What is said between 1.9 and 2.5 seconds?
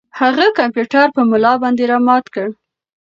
را مات کړ.